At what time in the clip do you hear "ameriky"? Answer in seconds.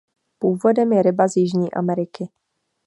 1.73-2.29